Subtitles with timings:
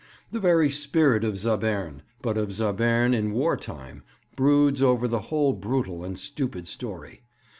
[0.31, 4.01] The very spirit of Zabern, but of Zabern in war time,
[4.35, 7.21] broods over the whole brutal and stupid story.